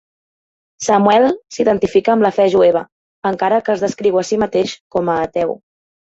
Samuel 0.83 1.25
s'identifica 1.57 2.13
amb 2.13 2.25
la 2.25 2.31
fe 2.37 2.45
jueva, 2.53 2.81
encara 3.31 3.59
que 3.67 3.73
es 3.75 3.83
descriu 3.85 4.17
a 4.23 4.23
si 4.31 4.39
mateix 4.45 4.73
com 4.97 5.13
a 5.17 5.19
ateu. 5.27 5.53